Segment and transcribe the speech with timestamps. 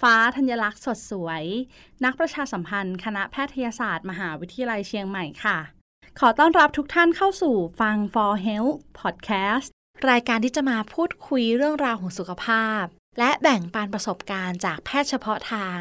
[0.00, 1.44] ฟ้าธัญลักษณ์สดสวย
[2.04, 5.58] นักประชาสัมพันธ์ คณะแพทยศาสตร์ มหาวิทยาลัยเชียงใหม่ค่ะ
[6.20, 9.68] ขอต้อนรับทุกท่านเข้าสู่ฟัง For Health Podcast
[10.10, 12.84] รายการที่จะมาพูดคุยเรื่องราวของสุขภาพ
[13.18, 15.78] และแบ่งปันประสบการณ์จากแพทย์เฉพาะทาง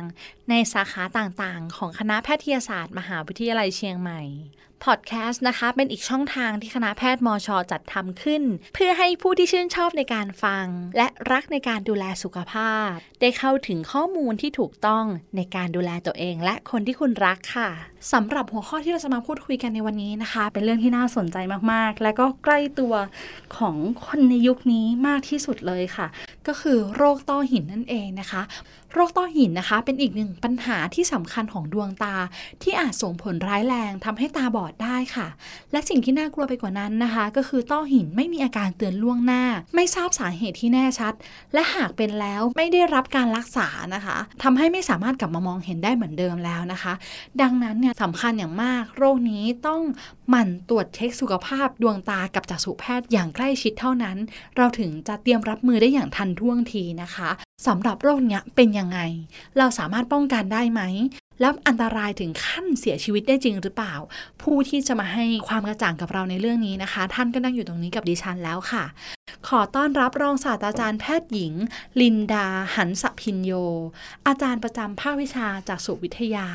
[0.49, 4.21] ในสาขาต่างๆ ของคณะแพทยศาสตร์ มหาวิทยาลัยเชียงใหม่
[4.85, 8.43] พอดแคสต์นะคะ เป็นอีกช่องทางที่คณะแพทย์มชจัดทำขึ้น
[8.73, 10.66] เพื่อให้ผู้ที่ชื่นชอบในการฟัง
[10.98, 12.90] และรักในการดูแลสุขภาพ
[13.21, 17.70] ได้เข้าถึงข้อมูลที่ถูกต้องในการดูแลตัวเอง และคนที่คุณรักค่ะ
[18.13, 21.38] สำหรับหัวข้อที่เราจะมาพูดคุยกันในวันนี้นะคะ เป็นเรื่องที่น่าสนใจ
[21.71, 22.93] มากๆ และก็ใกล้ตัว
[23.57, 26.07] ของคนในยุคนี้มากที่สุดเลยค่ะ
[26.48, 28.41] ก็คือโรคต้อหินนั่นเองนะคะ
[28.93, 32.15] โรคต้อหินนะคะ เป็นอีกหนึ่งปัญหาที่สำคัญของดวงตา
[32.63, 35.27] ที่อาจส่งผลร้ายแรงทำให้ตาบอดได้ค่ะ
[35.71, 39.43] และสิ่งที่น่ากลัวไปกว่านั้นนะคะ ก็คือต้อหินไม่มีอาการเตือนล่วงหน้า
[39.76, 41.13] ไม่ทราบสาเหตุที่แน่ชัด
[41.54, 46.93] และหากเป็นแล้วไม่ได้รับการรักษานะคะทำให้ไม่สามารถกลับมามองเห็นได้เหมือนเดิมแล้วนะคะ
[47.41, 49.82] ดังนั้นเนี่ยสำคัญอย่างมาก โรคนี้ต้อง
[50.29, 54.17] หมั่นตรวจเช็คสุขภาพดวงตากับจักษุแพทย์อย่างใกล้ชิดเท่านั้น
[54.57, 57.29] เราถึงจะเตรียมรับมือได้อย่างทันท่วงทีนะคะ
[57.67, 58.99] สำหรับโรคเนี้ยเป็นยังไง
[59.57, 60.82] เราสามารถป้องกันได้ไหม
[61.40, 63.96] แล้วอันตรายถึงขั้นเสียชีวิตได้จริงหรือเปล่า
[64.41, 68.84] ผู้ที่จะมาให้ความกระจ่างกับเราในเรื่องนี้นะคะ ท่านก็นั่งอยู่ตรงนี้กับดิฉันแล้วค่ะ
[69.47, 71.53] ขอต้อนรับรองศาสตราจารย์แพทย์หญิง
[72.02, 73.52] ลินดา หันสพินโย
[74.28, 76.47] อาจารย์ประจำภาควิชาจากสุวิทยา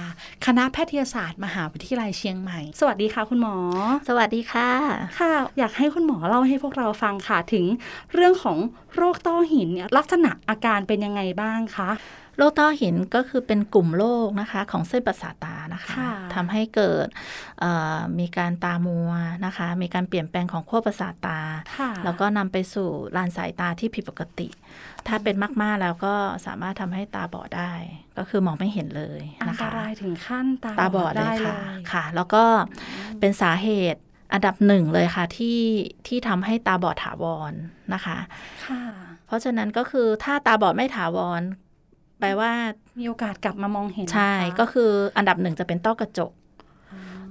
[0.47, 3.57] คณะแพทยศาสตร์ มหาวิทยาลัยเชียงใหม่ สวัสดีค่ะคุณหมอ
[4.09, 4.71] สวัสดีค่ะ
[5.21, 7.65] ค่ะ อยากให้คุณหมอเล่าให้พวกเราฟังค่ะถึง
[8.15, 8.59] เรื่องของ
[8.97, 11.91] โรคต้อหินเนี่ยลักษณะอาการเป็นยังไงบ้างคะ
[12.37, 17.07] โรคต้อหินก็คือเป็นกลุ่มโรคนะคะของเส้นประสาทตานะคะค่ะทำให้เกิด
[17.61, 19.11] เอ่อมีการตามัว
[19.47, 21.39] นะคะ มีการเปลี่ยนแปลงของขั้วประสาทตา
[21.79, 24.49] ค่ะแล้วก็นำไปสู่ลานสายตาที่ผิดปกติ
[25.09, 26.15] ถ้าเป็นมากๆแล้วก็
[26.47, 27.73] สามารถทำให้ตาบอดได้
[28.19, 31.61] ก็คือมองไม่เห็นเลยอันนะตคะรายถึงขั้นตาตาบอดเลได้ยเลค่ะย
[31.93, 32.45] ค่ะ แล้วก็
[33.21, 34.01] เป็นสาเหตุ
[34.33, 35.61] อันดับหนึ่งเลยค่ะที่
[36.07, 37.53] ที่ทำให้ตาบอดถาวร
[37.95, 38.19] นะคะ
[38.67, 38.83] ค่ะ
[39.27, 41.43] เพราะฉะนั้นก็คือถ้าตาบอดไม่ถาวร
[42.21, 42.53] แปลว่า
[42.99, 46.33] มีโอกาสกลับมามองเห็น ใช่นะคะก็คืออันดับหนึ่งจะเป็นต้อกระจก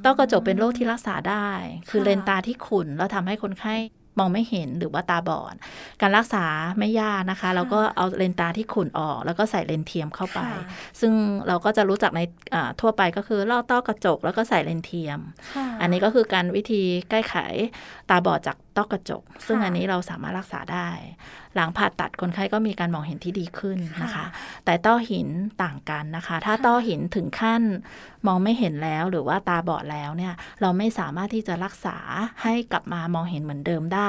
[0.06, 1.48] ต้อกระจกเป็นโรคที่รักษาได้
[1.90, 3.76] คือค่ะเลนส์ตาที่ขุ่นแล้วทำให้คนไข้
[4.20, 5.56] มองไม่เห็นหรือว่าตาบอด
[6.02, 6.46] การรักษา
[6.80, 10.64] ไม่ยากนะคะ เราก็เอาเลนส์ตาที่ขุ่นออก แล้วก็ใส่เลนส์เทียมเข้าไปค่ะ
[11.00, 11.14] ซึ่ง
[11.48, 12.22] เราก็จะรู้จักใน
[12.56, 15.20] อ่าทั่วไปก็คือลอกต้อกระจก แล้วก็ใส่เลนส์เทียม
[15.56, 17.36] ค่ะอันนี้ก็คือการวิธีแก้ไข
[18.10, 20.90] ตาบอดจากต้อกระจก ซึ่งค่ะอันนี้เราสามารถรักษาได้
[21.56, 24.26] หลังผ่าตัดคนไข้ก็มีการมองเห็นที่ดีขึ้นนะคะค่ะ
[24.66, 25.28] แต่ต้อหิน
[25.64, 27.62] ต่างกันนะคะ ถ้าค่ะต้อหินถึงขั้น
[28.28, 31.98] มองไม่เห็นแล้วหรือว่าตาบอดแล้วเนี่ยเราไม่สามารถที่จะรักษา
[32.44, 34.02] ให้กลับมามองเห็นเหมือนเดิมได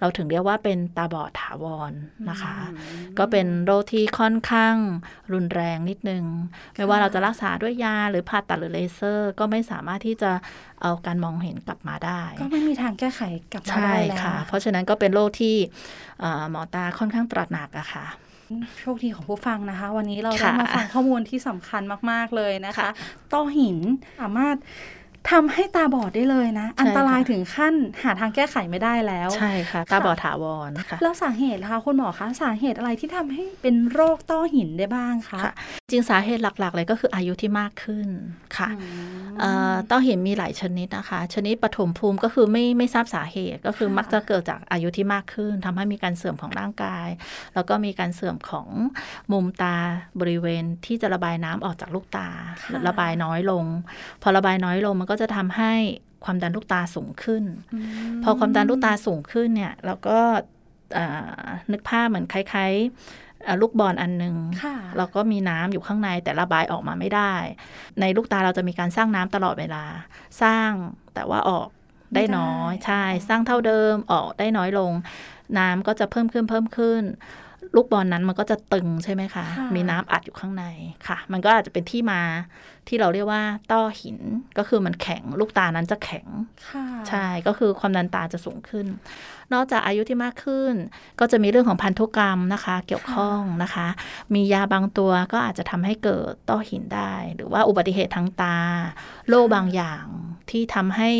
[0.00, 1.92] เราถึงเรียกว่าเป็นตาบอดถาวร
[2.30, 2.76] นะคะอื
[3.10, 4.76] มก็เป็นโรคที่ค่อนข้าง
[5.32, 6.24] รุนแรงนิดนึง
[6.74, 10.32] ไม่ว่าเราจะรักษาด้วยยาหรือผ่าตัดหรือเลเซอร์ ก็ไม่สามารถที่จะ
[10.82, 13.20] เอาการมองเห็นกลับมาได้ ก็ไม่มีทางแก้ไข
[13.52, 15.56] กลับมาใช่ได้แล้วค่ะ เพราะฉะนั้นก็เป็นโรคที่
[16.20, 18.06] เอ่อหมอตาค่อนข้างตระหนักอะค่ะ
[18.80, 22.90] โชคดีของผู้ฟังนะคะ วันนี้เราได้ค่ะมาฟังข้อมูลที่สำคัญมาก ๆ เลยนะคะค่ะ
[23.32, 23.78] ต้อหิน
[24.20, 24.56] สามารถ
[25.30, 35.54] ทำให้ตาบอดได้เลยนะ อันตรายถึงขั้นหาทางแก้ไขไม่ได้แล้ว ใช่ค่ะ ตาบอดถาวรค่ะแล้วสาเหตุล่ะคะคุณหมอคะสาเหตุอะไรที่ทำให้เป็นโรคต้อหินได้บ้างคะค่ะ
[35.90, 38.08] จริงสาเหตุหลักๆ เลยก็คืออายุที่มากขึ้น
[38.56, 38.86] ค่ะอื
[39.20, 47.08] มเอ่อต้อหินมีหลายชนิดนะคะ ชนิดปฐมภูมิก็คือไม่ไม่ทราบสาเหตุก็คือค่ะมักจะเกิดจากอายุที่มากขึ้นทำให้มีการเสื่อมของร่างกาย
[47.54, 48.68] แล้วก็มีการเสื่อมของ
[49.32, 49.76] มุมตา
[50.20, 52.28] บริเวณที่จะระบายน้ำออกจากลูกตา
[52.62, 53.64] ค่ะระบายน้อยลง
[54.22, 55.72] พอระบายน้อยลงมันก็จะทำให้
[56.24, 57.44] ความดันลูกตาสูงขึ้น
[58.20, 60.18] มพอความดันลูกตาสูงขึ้นเนี่ยเราก็
[60.94, 61.40] เอ่อ
[61.72, 64.34] นึกภาพเหมือนคล้ายๆเอ่อลูกบอลอันหนึง
[64.64, 67.34] ค่ะแล้วก็มีน้ำอยู่ข้างในแต่ระบายออกมาไม่ได้
[68.00, 69.84] ในลูกตาเราจะมีการสร้างน้ำตลอดเวลา
[70.42, 70.70] สร้าง
[71.14, 71.68] แต่ว่าออก
[72.14, 74.92] ได้น้อยไม่ได้ใช่ สร้างเท่าเดิมออกได้น้อยลง
[75.58, 77.02] น้ำก็จะเพิ่มขึ้นเพิ่มขึ้น
[77.76, 80.64] ลูกบอลนั้นมันก็จะตึงใช่ไหมคะค่ะมีน้ำอัดอยู่ข้างใน
[81.08, 82.20] ค่ะ มันก็อาจจะเป็นที่มา
[82.88, 84.18] ที่เราเรียกว่าต้อหิน
[84.58, 86.26] ก็คือมันแข็งลูกตานั้นจะแข็ง
[86.70, 88.86] ค่ะใช่ก็คือความดันตาจะสูงขึ้น
[89.54, 90.74] นอกจากอายุที่มากขึ้น
[91.20, 93.86] ก็จะมีเรื่องของพันธุกรรมนะคะ เกี่ยวข้องนะคะ
[94.34, 98.56] มียาบางตัวก็อาจจะทำให้เกิดต้อหินได้ หรือว่าอุบัติเหตุทางตา
[99.28, 100.04] โรคบางอย่าง
[100.50, 101.10] ที่ทำให้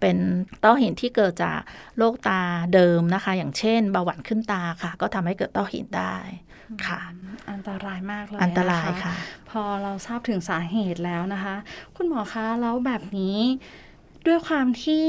[0.00, 0.16] เป็น
[0.64, 1.60] ต้อหินที่เกิดจาก
[1.98, 2.40] โรคตา
[2.74, 6.16] เดิมนะคะ อย่างเช่นเบาหวานขึ้นตาค่ะ ก็ทำให้เกิดต้อหินได้
[6.86, 7.00] ค่ะ
[7.50, 9.14] อันตรายมากเลยอันตรายนค่ะ
[9.50, 11.54] พอเราทราบถึงสาเหตุแล้วนะคะ
[11.96, 13.38] คุณหมอคะแล้วแบบนี้
[14.26, 15.06] ด้วยความที่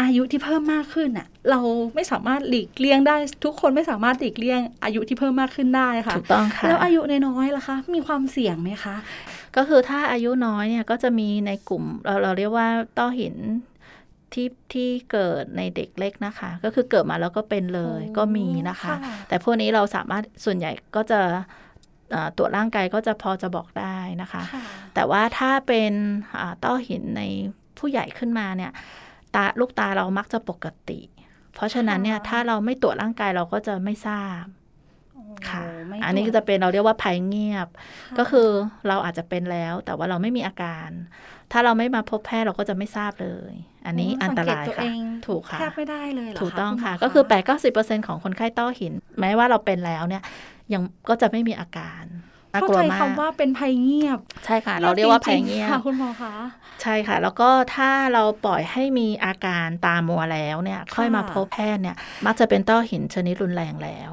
[0.00, 1.60] อายุที่เพิ่มมากขึ้นอะเรา
[1.94, 8.96] ไม่สามารถหลีกเลี่ยงได้ ทุกคนไม่สามารถหลีกเลี่ยง อายุที่เพิ่มมากขึ้นได้ค่ะถูกต้องค่ะแล้วอายุน้อยๆล่ะคะ มีความเสี่ยงไหมคะ
[9.56, 12.68] ก็คือถ้าอายุน้อยเนี่ยก็จะมีในกลุ่มเราเราเรียกว่า
[12.98, 13.36] ต้อหิน
[14.32, 21.20] ที่ที่เกิดในเด็กเล็กนะคะ ก็คือเกิดมาแล้วก็เป็นเลยโอ้ก็มีนะคะค่ะแต่พวกนี้เราสามารถส่วนใหญ่ก็จะ
[22.10, 24.64] เอ่อตรวจร่างกายก็จะพอจะบอกได้นะคะค่ะ
[24.94, 25.92] แต่ว่าถ้าเป็น
[26.40, 27.22] อ่าต้อหินใน
[27.78, 28.72] ผู้ใหญ่ขึ้นมาเนี่ย
[29.34, 31.00] ตาลูกตาเรามักจะปกติ
[31.54, 34.44] เพราะฉะนั้นเนี่ยค่ะถ้าเราไม่ตรวจร่างกายเราก็จะไม่ทราบ
[35.48, 38.48] ค่ะโไม่อันนี้ตรก็วจจะเป็นเราเรียกว่าภัยเงียบะก็คือ
[38.88, 40.88] เราอาจจะเป็นแล้ว แต่ว่าเราไม่มีอาการ
[41.52, 43.54] ถ้าเราไม่มาพบแพทย์เราก็จะไม่ทราบเลย
[43.86, 47.50] อันนี้อันตรายสังเกตตัวค่ะเองถูกค่ะแทบไม่ได้เลยเหรอถูกต้องณหมค่ะะก็คือ8 9
[47.90, 50.22] 0ของคนไข้ต้อหิน แม้ว่าเราเป็นแล้วเนี่ย
[50.72, 52.04] ยังก็จะไม่มีอาการ
[52.52, 56.32] น่าเข้ากลัวใจมากคำว่าเป็นภัยเงียบ ใช่ค่ะ เราเรียกว่าภัยจริงๆเงียค่ะบคุณหมอคะ
[56.82, 61.96] ใช่ค่ะ แล้วก็ถ้าเราปล่อยให้มีอาการตามัวแล้วเนี่ย ค่อยมาพบแพทย์เนี่ย
[62.26, 64.12] มักจะเป็นต้อหินชนิดรุนแรงแล้ว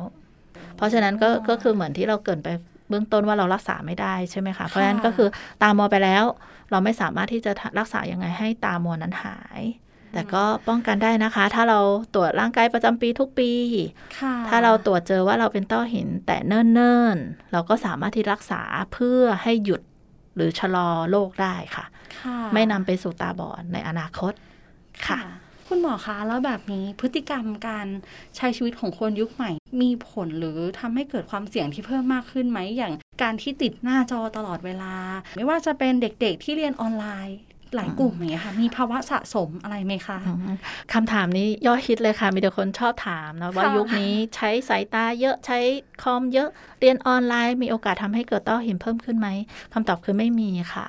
[0.78, 2.50] เพราะฉะนั้นก็ก็คือเหมือนที่เราเกรินไป
[2.90, 5.28] เบื้องต้นว่าเรารักษาไม่ได้ใช่ไหมคะ เพราะฉะนั้นก็คือ
[5.62, 6.24] ตามัวไปแล้ว
[6.72, 9.62] เราไม่สามารถที่จะรักษายังไงให้ตามัวนั้นหาย
[10.16, 11.80] แต่ก็ป้องกันได้นะคะ ถ้าเรา
[12.16, 13.52] ตรวจร่างกายประจำปีทุกปี
[14.20, 18.62] ค่ะถ้าเราตรวจเจอว่าเราเป็นต้อหินแต่เนิ่นๆ เราก็สามารถที่รักษา
[18.94, 19.82] เพื่อให้หยุด
[20.36, 21.86] หรือชะลอโรคได้ค่ะ
[22.20, 24.34] ค่ะ ไม่นำไปสู่ตาบอดในอนาคต
[25.08, 25.20] ค่ะ
[25.68, 27.88] คุณหมอคะ แล้วแบบนี้พฤติกรรมการ
[28.36, 29.52] ใช้ชีวิตของคนยุคใหม่
[29.82, 34.96] มีผลหรือทำให้เกิดความเสี่ยงที่เพิ่มมากขึ้นไหมอย่างการที่ติดหน้าจอตลอดเวลา
[35.38, 37.38] ไม่ว่าจะเป็นเด็กๆที่เรียนออนไลน์
[37.76, 40.56] หลายกลุ่มอย่างเงี้ยค่ะ มีภาวะสะสมอะไรไหมคะอืม
[40.94, 45.60] คำถามนี้ยอดฮิตเลยค่ะ มีแต่คนชอบถามนะว่าค่ะยุคนี้ใช้สายตาเยอะใช้
[46.04, 49.28] คอมเยอะเรียนออนไลน์ มีโอกาสทำให้เกิดต้อหินเพิ่มขึ้นไหม
[49.74, 50.88] คำตอบคือไม่มีค่ะ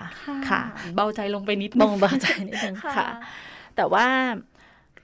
[0.49, 0.61] ค่ะ
[0.97, 3.09] เบาใจลงไปนิดมองเบาใจนิดนึงค่ะ
[3.77, 4.07] แต่ว่า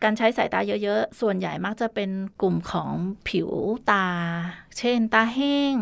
[0.04, 2.10] การใช้สายตาเยอะๆ ส่วนใหญ่มักจะเป็น
[2.43, 2.93] กลุ่มของ
[3.28, 3.50] ผิว
[3.90, 4.06] ตา
[4.78, 5.75] เช่น ตาแห้ง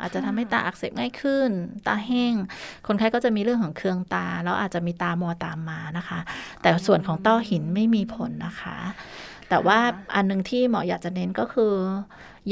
[0.00, 1.50] อาจจะทำให้ตาอักเสบง่ายขึ้น
[1.86, 2.34] ตาแห้ง
[2.86, 6.20] คนไข้ก็จะมีเรื่องของเคืองตา แล้วอาจจะมีตามัวตามมานะคะ
[6.62, 8.78] แต่ส่วนของต้อหินไม่มีผลนะคะ
[9.48, 9.78] แต่ว่า
[10.14, 11.74] อันหนึงที่หมออยากจะเน้นก็คือ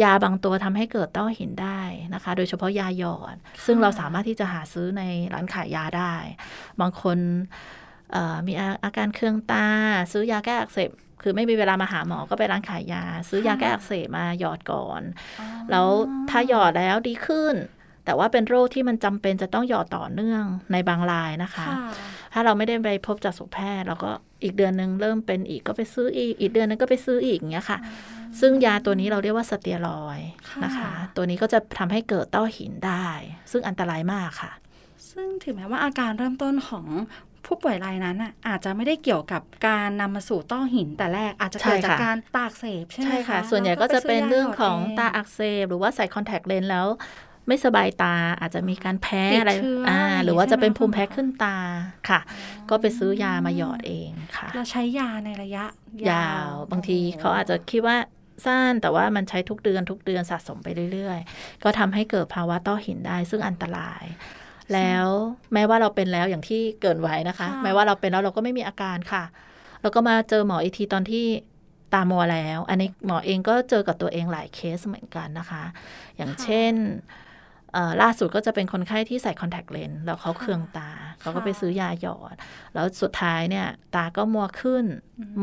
[0.03, 1.81] ยาบางตัวทำให้เกิดต้อหินได้
[2.15, 3.37] นะคะ โดยเฉพาะยาหยอด
[3.67, 5.03] ซึ่งเราสามารถที่จะหาซื้อใน
[5.33, 6.15] ร้านขายยาได้
[6.81, 7.19] บางคน
[8.47, 8.53] มี
[8.85, 9.69] อาการเครื่องตา
[10.13, 10.91] ซื้อยาแก้อักเสบ
[11.23, 15.03] คือไม่มีเวลามาหาหมอก็ไปร้านขายยา ซื้อยาแก้อักเสบมาหยอดก่อน
[15.71, 15.87] แล้ว
[16.31, 17.55] ถ้าหยอดแล้วดีขึ้น
[18.05, 21.77] แต่ว่าเป็นโรคที่มันจำเป็นจะต้องหยอดต่อเนื่องในบางรายนะคะค่ะ
[22.33, 24.11] ถ้าเราไม่ได้ไปพบจักษุแพทย์เราก็
[24.43, 27.79] อีกเดือนหนึ่งเริ่มเป็นอีกก็ไปซื้ออีก อีกเดือนหนึงก็ไปซื้ออีกอย่างเงี้ยค่ะ
[28.41, 30.29] ซึ่งยาตัวนี้เราเรียกว่าสเตียรอยด์
[30.65, 33.09] นะคะ ตัวนี้ก็จะทำให้เกิดต้อหินได้
[33.51, 34.53] ซึ่งอันตรายมากค่ะ
[35.11, 36.87] ซึ่งถึงแม้ว่าอาการเริ่มต้นของ
[37.47, 46.87] ผู้ป่วยรายนั้นอะอาจจะไม่ได้เกี่ยวกับการนำมาสู่ต้อหินแต่แรกอาจจะเกิดใช่จากค่ะการตาอักเสบใช่ไหมใช่ค่ะคะส่วนใหญ่แล้ก็ไปจะซื้เป็นยาเรื่องของหยดตาอักเสบหรือว่าใส่คอนแทคเลนส์แล้ว
[47.49, 51.57] ไม่สบายตาอาจจะมีการแพ้ติดอะไรเชื้ออ่อ่าอย่างงี้หรือว่าจะเป็นใช่ไหมภูมิแพ้คุณหมอขึ้นตา
[52.09, 52.21] ค่ะ
[52.71, 55.65] ก็ไปซื้อยามาหยอดเองค่ะเราใช้ยาในระยะ
[56.11, 57.97] ยาว บางทีเขาอาจจะคิดว่า
[58.45, 64.05] สั้นแต่ว่ามันใช้ทุกเดือนทุกเดือนสะสมไปเรื่อย ๆ ก็ทำให้เกิดภาวะต้อหินได้ซึ่งอันตราย
[64.75, 65.07] แล้ว
[65.53, 69.25] แม้ว่าเราเป็นแล้วอย่างที่เกรินไว้นะคะค่ะแม้ว่าเราเป็นแล้วเราก็ไม่มีอาการค่ะ
[69.83, 71.27] แล้วก็มาเจอหมออีกทีตอนที่
[71.95, 75.65] ตามัวแล้ว อันนี้หมอเองก็เจอกับตัวเองหลายเคสเหมือนกันนะคะ
[76.17, 76.73] อย่างเช่น
[77.73, 82.35] เอ่อล่าสุดก็จะเป็นคนไข้ที่ใส่คอนแทคเลนส์แล้วเขาเคืองตา เขาก็ไปซื้อยาหยอด
[82.75, 84.85] แล้วสุดท้ายเนี่ย ตาก็มัวขึ้น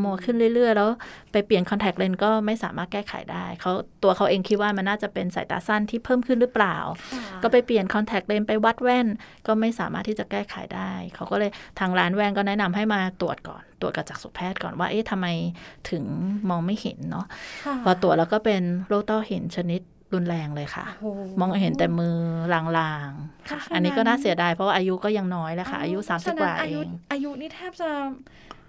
[0.03, 0.89] มัวขึ้นเรื่อย ๆ แล้ว
[1.31, 3.71] ไปเปลี่ยนคอนแทคเลนส์ก็ไม่สามารถแก้ไขได้เขา
[4.03, 6.77] ตัวเขาเองคิดว่ามันน่าจะเป็นสายตาสั้นที่เพิ่มขึ้นหรือเปล่า
[7.13, 9.07] ค่ะก็ไปเปลี่ยนคอนแทคเลนส์ไปวัดแว่น
[9.47, 15.27] ก็ไม่สามารถที่จะแก้ไขได้ เขาก็เลยทางร้านแว่นก็แนะนำให้มาตรวจก่อน ตรวจกับจักษุแพทย์ก่อนว่าเอ๊ะทำไม
[15.89, 16.03] ถึง
[16.49, 17.25] มองไม่เห็นเนาะ
[17.65, 19.81] ค่ะพอตรวจแล้วก็เป็นโรคต้อหินชนิด
[20.13, 22.17] รุนแรงเลยค่ะโอ้โหมองเห็นแต่มือ
[22.53, 22.61] ลา
[23.07, 27.89] งๆค่ะเพราะฉะนั้นอันนี้ก็น่าเสียดายเพราะว่าอายุก็ยังน้อยแล้วค่ะ อายุฉะ30นั้นกว่าอาเอยุงอายุนี่แทบจะ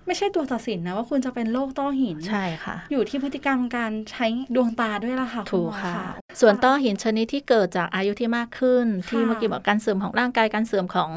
[0.07, 5.95] ไม่ใช่ตัวตัดสินนะว่าคุณจะเป็นโรคต้อหิน ใช่ค่ะ อยู่ที่พฤติกรรมการใช้ดวงตาด้วยล่ะค่ะถูกณหมอค่ะ
[6.41, 11.11] ส่วนต้อหินชนิดที่เกิดจากอายุที่มากขึ้น ที่ค่ะเมื่อกี้บอกการเสื่อมของร่างกายการเสื่อมของ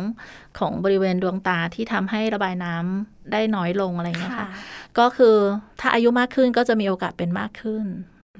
[0.59, 4.61] ของบริเวณดวงตาที่ทำให้ระบายน้ำได้น้อยลงอะไรอย่างเงี้ยค่ะค่ะ
[4.99, 5.35] ก็คือ
[5.79, 7.85] ถ้าอายุมากขึ้นก็จะมีโอกาสเป็นมากขึ้น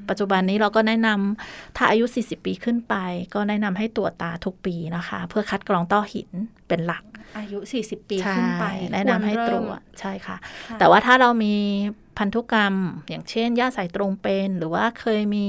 [0.10, 2.96] ปัจจุบันนี้เราก็แนะนำถ้าอายุ 40 ปีขึ้นไป
[3.34, 6.30] ก็แนะนำให้ตรวจตาทุกปีนะคะ เพื่อคัดกรองต้อหิน
[6.68, 7.04] เป็นหลัก
[7.38, 10.38] อายุ 40 ปีใช่ขึ้นไป แนะนำให้ควตรเมวจใช่ค่ะ
[10.70, 11.56] ค่ะ แต่ว่าถ้าเรามี
[12.18, 12.76] พันธุกรรม
[13.10, 15.48] อย่างเช่นย่าสายตรงเป็น หรือว่าเคยมี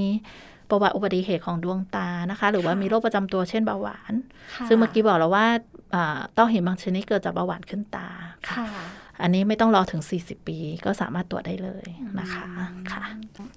[0.70, 4.12] ประวัติอุบัติเหตุของดวงตานะคะ หรือว่ามีโรคประจำตัวเช่นเบาหวาน
[4.54, 5.46] ค่ะซึ่งเมื่อกี้บอกแล้วว่า
[5.94, 8.08] อ่าต้อหินบางชนิดเกิดจากเบาหวานขึ้นตา
[8.48, 8.84] ค่ะค่ะ
[9.22, 11.86] อันนี้ไม่ต้องรอถึง 40 ปี ก็สามารถตรวจได้เลย
[12.20, 12.44] นะคะ
[12.92, 13.02] ค่ะ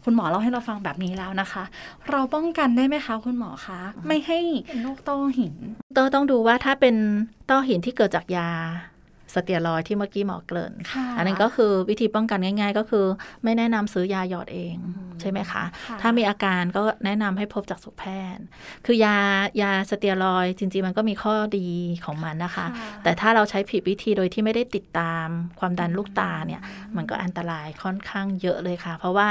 [0.03, 1.63] คุณหมอเล่าให้เราฟังแบบนี้แล้วนะคะ
[2.09, 5.55] เราป้องกันได้ไหมคะคุณหมอคะไม่ให้เป็นโรคต้อหิน
[5.97, 6.95] ก็ต้องดูว่าถ้าเป็น
[7.49, 8.49] ต้อหินที่เกิดจากยา
[9.33, 13.05] สเตียรอยด์ที่เมื่อกี้หมอเกริ่นค่ะอันนั้นก็คือวิธีป้องกันง่าย ๆ ก็คือ
[13.43, 14.75] ไม่แนะนำซื้อยาหยอดเอง
[15.21, 18.03] ใช่ไหมคะค่ะถ้ามีอาการก็แนะนำให้พบจากสุแพ
[18.35, 18.43] ทย์
[18.85, 19.17] คือยา
[19.61, 21.67] ยาสเตียรอยด์จริง ๆ มันก็มีข้อดี
[22.05, 25.27] ของมันนะคะค่ะแต่ถ้าเราใช้ผิดวิธีโดยที่ไม่ได้ติดตาม
[25.59, 26.61] ความดันลูกตาเนี่ย
[26.95, 29.27] มันก็อันตรายค่อนข้างเยอะเลยค่ะ เพราะว่า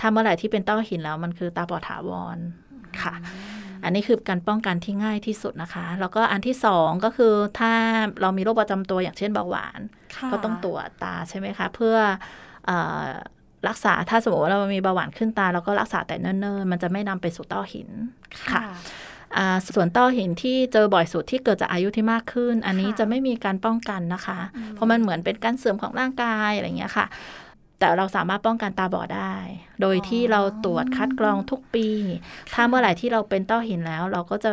[0.00, 2.38] ถ้าเมื่อไหร่ที่เป็นต้อหินแล้วมันคือตาบอดถาวร
[3.02, 3.14] ค่ะ
[3.84, 7.72] อันนี้คือการป้องกันที่ง่ายที่สุดนะคะ แล้วก็อันที่สองก็คือถ้า
[8.20, 9.80] เรามีโรคประจำตัวอย่างเช่นเบาหวาน
[10.16, 11.96] ค่ะก็ต้องตรวจตาใช่ไหมคะ เพื่อ
[12.66, 12.70] เอ
[13.06, 13.08] อ
[13.68, 17.88] รักษาถ้าสมมติว่าเรามีเบาหวานขึ้นตาเราก็รักษาแต่เนิ่นๆ มันจะไม่นำไปสู่ต้อหิน
[18.52, 18.62] ค่ะ
[19.36, 27.06] อ่าส่วนต้อหินที่เจอบ่อยสุดที่เกิดจากอายุที่มากขึ้น อันนี้ค่ะจะไม่มีการป้องกันนะคะอืมเพราะมันเหมือนเป็นการเสื่อมของร่างกายอะไรอย่างเงี้ยค่ะ
[27.78, 29.34] แต่เราสามารถป้องกันตาบอดได้
[29.80, 31.88] โดยที่เราตรวจคัดกรองทุกปี
[32.54, 34.50] ถ้าเมื่อไหร่ที่เราเป็นต้อหินแล้ว เราก็จะ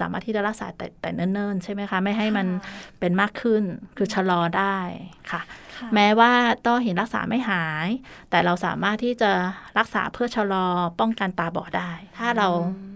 [0.00, 3.62] สามารถที่จะรักษาแต่แต่เนิ่นๆ ใช่ไหมคะ ไม่ให้มันค่ะเป็นมากขึ้น
[3.96, 4.78] คือชะลอได้
[5.30, 6.32] ค่ะค่ะ แม้ว่า
[6.66, 7.88] ต้อหินรักษาไม่หาย
[8.30, 9.30] แต่เราสามารถที่จะ
[9.78, 10.66] รักษาเพื่อชะลอ
[11.00, 12.48] ป้องกันตาบอดได้ ถ้าเรา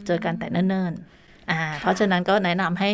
[0.07, 2.91] เจอกันแต่เนิ่นๆอ่า เพราะฉะนั้นก็แนะนำให้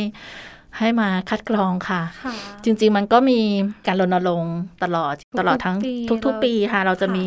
[0.79, 3.41] ให้มาคัดกรองค่ะค่ะจริง ๆ มันก็มี
[3.87, 5.95] การรณรงค์ตลอดทุกๆตลอดทั้งปี
[6.27, 7.27] ทุก ๆ ปีค่ะ เราจะค่ะมี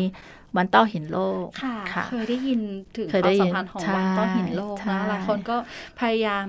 [0.56, 2.60] วันต้อหินโลกค่ะค่ะเคยได้ยิน
[2.96, 5.56] ถึงเคยคได้วามยิสันมพันธ์ของใช่วันต้อหินโลกใช่นะหลายคนก็
[6.00, 6.46] พยายาม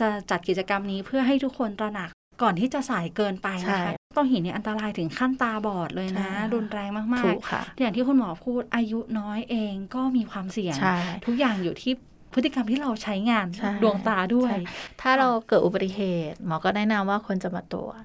[0.00, 2.10] จะจัดกิจกรรมนี้เพื่อให้ทุกคนตระหนัก
[2.42, 11.92] ก่อนที่จะสายเกินไปนะคะต้อหินเนี่ยอันตรายถึงขั้นตาบอดเลยนะใช่รุนแรงมากถูกค่ะๆอย่างที่คุณหมอพูดอายุน้อยเองก็มีความเสี่ยงใช่ทุกอย่างอยู่ที่
[12.34, 14.60] พฤติกรรมที่เราใช้งานใช่ดวงตาด้วยใช่
[15.00, 16.00] ถ้าเราเกิดอุบัติเห
[16.30, 18.00] ตุหมอก็แนะนำว่าควรจะมาตรวจ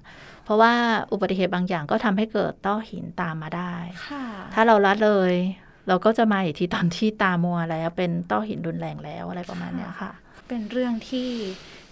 [0.45, 0.73] เพราะว่า
[1.11, 3.73] อุบัติเหตุบางอย่างก็ทำให้เกิดต้อหินตามมาได้
[4.07, 4.23] ค่ะ
[4.53, 5.33] ถ้าเราละเลย
[5.87, 10.11] เราก็จะมาอีกทีตอนที่ตามัวแล้วเป็นต้อหินรุนแรงแล้วอะไรประมาณเนี้ยค่ะ
[10.47, 11.29] เป็นเรื่องที่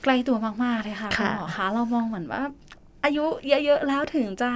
[0.03, 2.41] ใกล้ตัวมาก ๆ เลยค่ะคุณค่ะหมอคะเรามองเหมือนว่า
[3.03, 4.50] อายุเยอะๆแล้วถึงจะ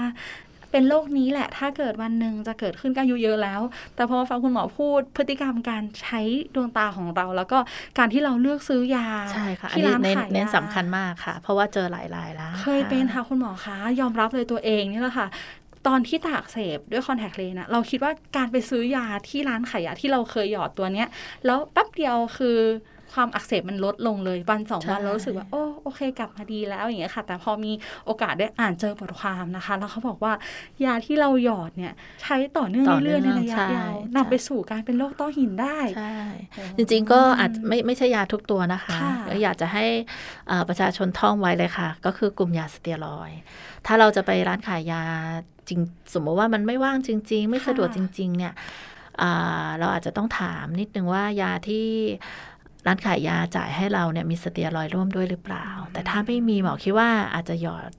[0.71, 3.62] เป็นโรคนี้แหละ ถ้าเกิดวันหนึ่งจะเกิดขึ้นก็อายุเยอะแล้ว
[3.95, 6.21] แต่พอมาฟังคุณหมอพูดพฤติกรรมการใช้
[6.55, 7.57] ดวงตาของเรา แล้วก็
[7.97, 15.27] การที่เราเลือกซื้อยาใช่ค่ะอันที่นี้ร้านเน้นขายเน้นยาสำคัญมากค่ะ เพราะว่าเจอหลายรายแล้ว เคยเป็นค่ะคุณหมอคะยอมรับเลยตัวเองนี่แหละค่ะ
[15.88, 21.07] ตอนที่ตากเสพด้วยคอนแทคเลนส์อะเราคิดว่าการไปซื้อยาที่ร้านขายยาที่เราเคยหยอดตัวเนี้ย
[21.45, 22.57] แล้วแป๊บเดียวคือ
[23.13, 27.72] ความอักเสบมันลดลงเลยวันสองวันใช่เรารู้สึกว่าโอ้โอเค กลับมาดีแล้วอย่างเงี้ยค่ะ แต่พอมี
[28.05, 30.34] โอกาสได้อ่านเจอบทความนะคะ แล้วเขาบอกว่า
[30.86, 36.15] ยาที่เราหยอดเนี่ยใช้ต่อเนื่องต่อเนื่เรื่อองยๆในระยะใช่ยาวใช่นำไปสู่การเป็นโรคต้อหินได้ใช่
[36.77, 39.86] จริงๆก็อาจไม่ไม่ใช่ยาทุกตัวนะคะค่ะก็อยากจะให้
[40.48, 43.39] เอ่อประชาชนท่องไว้เลยค่ะ ก็คือกลุ่มยาสเตียรอยด์
[43.86, 45.03] ถ้าเราจะไปร้านขายยา
[45.70, 45.79] จริง
[46.13, 48.53] สมมติว่ามันไม่ว่างจริง ๆ ไม่สะดวกจริง ๆ เนี่ย
[49.22, 51.88] อ่าเราอาจจะต้องถามนิดนึงว่ายาที่
[52.85, 57.91] ร้านขายยาจ่ายให้เราเนี่ยมีสเตียรอยด์ร่วมด้วยหรือเปล่า แต่ถ้าไม่มีหมอคิดว่าอาจจะหยอด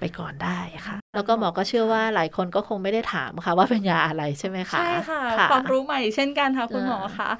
[0.00, 7.30] ไปก่อนได้ค่ะ แล้วก็หมอก็เชื่อว่าหลายคนก็คงไม่ได้ถามค่ะ ว่าเป็นยาอะไรใช่ไหมคะใช่ค่ะะความรู้ใหม่เช่นกันค่ะคุณหมออ่าคะ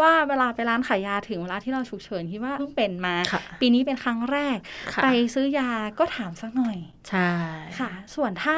[0.00, 4.58] ว่าเวลาไปร้านขายยาถึงเวลาที่เราฉุกเฉินที่ว่าเพิ่งเป็นมาค่ะปีนี้เป็นครั้งแรก
[4.94, 7.30] ค่ะไปซื้อยาก็ถามสักหน่อย ใช่
[7.78, 8.56] ค่ะ ส่วนถ้า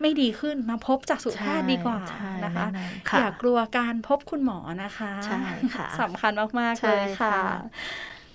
[0.00, 5.42] ไม่ดีขึ้นมาพบจากสุแพทย์ดีกว่าใช่นะคะแนะนำค่ะอย่ากลัวการพบคุณหมอนะคะใช่
[5.74, 7.42] ค่ะสำคัญมากๆใช่เลยค่ะค่ะ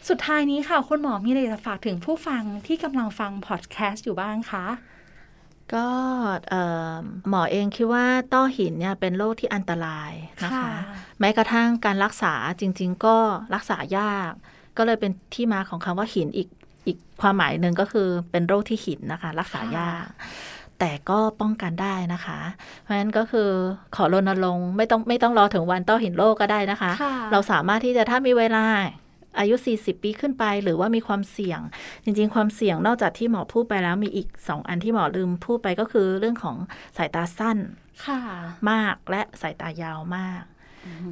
[0.10, 4.66] สุดท้ายนี้ค่ะ คุณหมอมีอะไรจะฝากถึงผู้ฟังที่กำลังฟังพอดแคสต์อยู่บ้างคะ
[5.74, 5.88] ก็
[6.50, 6.64] เอ่
[6.94, 6.96] อ
[7.30, 10.12] หมอเองคิดว่าต้อหินเนี่ยเป็นโรคที่อันตราย
[10.44, 10.68] นะคะค่ะ
[11.20, 13.18] แม้กระทั่งการรักษาจริง ๆ ก็
[13.56, 14.32] รักษายาก
[14.78, 16.50] ก็เลยเป็นที่มาของคำว่าหินอีก
[16.88, 20.06] อีกความหมายหนึ่งก็คือเป็นโรคที่หินนะคะ รักษายาก
[20.80, 22.40] แต่ก็ป้องกันได้นะคะ
[22.82, 23.50] เพราะฉะนั้นก็คือ
[23.96, 28.66] ขอรณรงค์ไม่ต้องไม่ต้องรอถึงวันต้อหินโรคก็ได้นะคะค่ะเราสามารถที่จะถ้ามีเวลา
[29.40, 31.60] อายุ 40 ปีขึ้นไป หรือว่ามีความเสี่ยง
[32.04, 36.58] จริง ๆ ความเสี่ยงนอกจากที่หมอพูดไปแล้วมีอีก 2 อันที่หมอลืมพูดไปก็คือเรื่องของ
[36.98, 37.58] สายตาสั้น
[38.06, 38.20] ค่ะ
[38.70, 40.44] มากและสายตายาวมาก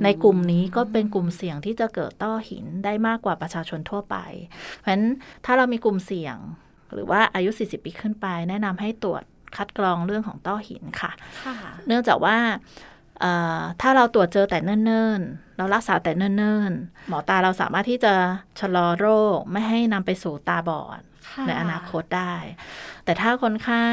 [0.04, 4.16] ในกลุ่มนี้ก็เป็นกลุ่มเสี่ยงที่จะเกิดต้อหินได้มากกว่าประชาชนทั่วไป
[4.80, 5.06] เพราะฉะนั้น
[5.46, 6.38] ถ้าเรามีกลุ่มเสี่ยง
[6.94, 9.24] หรือว่าอายุ 40 ปีขึ้นไป แนะนำให้ตรวจ
[9.56, 11.12] คัดกรองเรื่องของต้อหินค่ะ
[11.46, 11.56] ค่ะ
[11.88, 12.38] เนื่องจากว่า
[13.22, 18.14] เอ่อถ้าเราตรวจเจอแต่เนิ่นๆ เรารักษาแต่เนิ่นๆ หมอตาเราสามารถที่จะ
[18.60, 22.34] ชะลอโรคไม่ให้นำไปสู่ตาบอดค่ะในอนาคตได้
[23.06, 23.88] แต่ถ้าคนไข้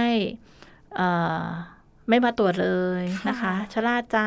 [0.96, 1.08] เอ่
[1.40, 1.44] อ
[2.10, 2.70] ไม่มาตรวจเล
[3.00, 4.18] ยนะคะชะล่าใจ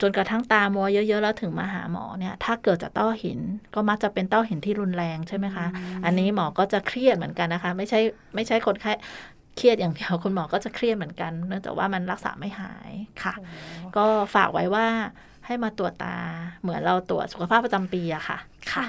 [0.00, 3.40] จนกระทั่งตามัวเยอะ ๆ แล้วถึงมาหาหมอเนี่ย ถ้าเกิดจากต้อหิน
[3.74, 5.66] ก็มักจะเป็นต้อหินที่รุนแรงใช่ไหมคะ
[6.04, 8.00] อันนี้หมอก็จะเครียดเหมือนกันนะคะ ไม่ใช่
[8.34, 8.92] ไม่ใช่คนไข้
[9.56, 13.34] เครียดอย่างเดียวคุณหมอก็จะเครียดเหมือนกัน เนื่องจากว่ามันรักษาไม่หายค่ะ
[13.96, 14.86] ก็ฝากไว้ว่า
[15.46, 16.16] ให้มาตรวจตา
[16.62, 18.38] เหมือนเราตรวจสุขภาพประจำปีอะค่ะ
[18.72, 18.84] ค่ะ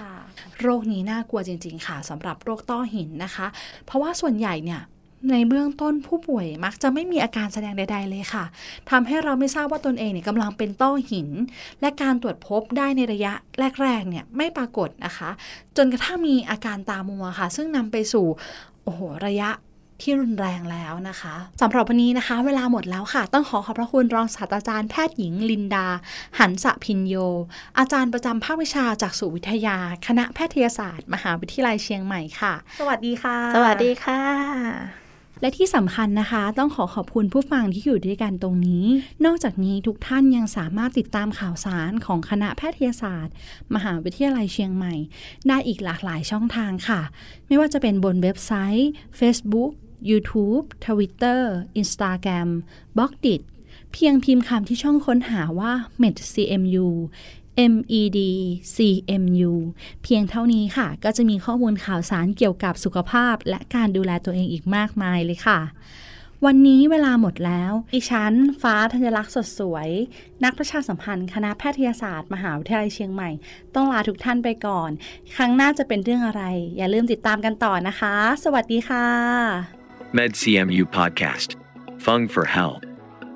[0.62, 3.48] โรคนี้น่ากลัวจริง ๆ ค่ะสำหรับโรคต้อหินนะคะ
[3.86, 4.82] เพราะว่าส่วนใหญ่เนี่ย
[5.32, 8.46] ในเบื้องต้นผู้ป่วยมักจะไม่มีอาการแสดงใด ๆ เลยค่ะ
[8.90, 11.30] ทำให้เราไม่ทราบว่าตนเองเนี่ยกำลังเป็นต้อหิน
[11.82, 13.34] และการตรวจพบได้ในระยะ
[13.82, 15.30] แรกๆเนี่ยไม่ปรากฏนะคะ
[15.78, 18.26] จนกระทั่งมีอาการตามัวค่ะ ซึ่งนำไปสู่
[18.84, 19.50] โอ้โหระยะ
[20.02, 25.88] ที่รุนแรงแล้วนะคะสำหรับวันนี้นะคะ เวลาหมดแล้วค่ะ ต้องขอขอบพระคุณรองศาสตราจารย์แพทย์หญิงลินดา
[26.40, 27.16] หันสะพินโย
[27.80, 29.78] อาจารย์ประจำภาควิชาจากสุวิทยา
[30.08, 34.20] คณะแพทยศาสตร์ มหาวิทยาลัยเชียงใหม่ค่ะ สวัสดีค่ะ สวัสดีค่ะ
[35.42, 38.86] และที่สำคัญนะคะ ต้องขอขอบคุณผู้ฟังที่อยู่ด้วยกันตรงนี้
[39.26, 43.34] นอกจากนี้ทุกท่านยังสามารถติดตามข่าวสารของคณะแพทยศาสตร์
[43.76, 44.94] มหาวิทยาลัยเชียงใหม่
[45.48, 47.02] ได้อีกหลากหลายช่องทางค่ะ
[47.48, 49.72] ไม่ว่าจะเป็นบนเว็บไซต์ Facebook
[50.10, 51.42] YouTube Twitter
[51.82, 52.50] Instagram
[52.98, 53.42] b l o g d i t
[53.94, 56.88] เพียงพิมพ์คำที่ช่องค้นหาว่า medcmu
[57.60, 58.16] med
[58.76, 59.54] cmu
[60.04, 65.60] เพียงเท่านี้ค่ะ ก็จะมีข้อมูลข่าวสารเกี่ยวกับสุขภาพ และการดูแลตัวเองอีกมากมายเลยค่ะ
[66.46, 69.90] วันนี้เวลาหมดแล้วดิฉัน ฟ้าธัญลักษณ์สดสวย
[70.44, 73.30] นักประชาสัมพันธ์ คณะแพทยศาสตร์ มหาวิทยาลัยเชียงใหม่
[73.76, 74.90] ต้องลาทุกท่านไปก่อน
[75.36, 76.44] ครั้งหน้าจะเป็นเรื่องอะไร
[76.78, 79.77] อย่าลืมติดตามกันต่อนะคะ สวัสดีค่ะ
[80.14, 81.58] MedCMU Podcast.
[82.06, 82.84] Fung for Health.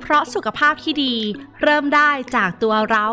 [0.01, 1.15] เพราะสุขภาพที่ดี
[1.61, 3.07] เริ่มได้จากตัวเรา